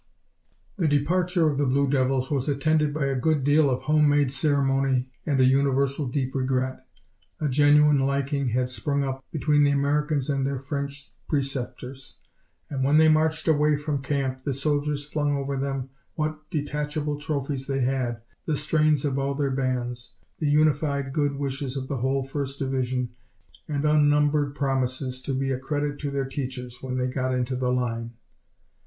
The 0.77 0.87
departure 0.87 1.47
of 1.47 1.59
the 1.59 1.67
Blue 1.67 1.87
Devils 1.87 2.31
was 2.31 2.49
attended 2.49 2.91
by 2.91 3.05
a 3.05 3.13
good 3.13 3.43
deal 3.43 3.69
of 3.69 3.83
home 3.83 4.09
made 4.09 4.31
ceremony 4.31 5.11
and 5.27 5.39
a 5.39 5.45
universal 5.45 6.07
deep 6.07 6.33
regret. 6.33 6.87
A 7.39 7.47
genuine 7.47 7.99
liking 7.99 8.47
had 8.49 8.67
sprung 8.67 9.03
up 9.03 9.23
between 9.31 9.63
the 9.63 9.69
Americans 9.69 10.27
and 10.27 10.43
their 10.43 10.57
French 10.57 11.11
preceptors, 11.29 12.17
and 12.67 12.83
when 12.83 12.97
they 12.97 13.09
marched 13.09 13.47
away 13.47 13.77
from 13.77 14.01
camp 14.01 14.43
the 14.43 14.55
soldiers 14.55 15.05
flung 15.07 15.37
over 15.37 15.55
them 15.55 15.91
what 16.15 16.49
detachable 16.49 17.19
trophies 17.19 17.67
they 17.67 17.81
had, 17.81 18.21
the 18.47 18.57
strains 18.57 19.05
of 19.05 19.19
all 19.19 19.35
their 19.35 19.51
bands, 19.51 20.15
the 20.39 20.47
unified 20.49 21.13
good 21.13 21.35
wishes 21.35 21.77
of 21.77 21.87
the 21.87 21.97
whole 21.97 22.23
First 22.23 22.57
Division, 22.57 23.09
and 23.67 23.85
unnumbered 23.85 24.55
promises 24.55 25.21
to 25.21 25.35
be 25.35 25.51
a 25.51 25.59
credit 25.59 25.99
to 25.99 26.09
their 26.09 26.25
teachers 26.25 26.81
when 26.81 26.95
they 26.95 27.05
got 27.05 27.35
into 27.35 27.55
the 27.55 27.71
line. 27.71 28.13